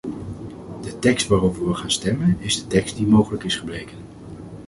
[0.81, 3.97] De tekst waarover we gaan stemmen is de tekst die mogelijk is gebleken.